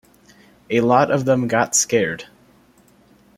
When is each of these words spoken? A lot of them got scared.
A 0.71 0.81
lot 0.81 1.11
of 1.11 1.25
them 1.25 1.47
got 1.47 1.75
scared. 1.75 2.25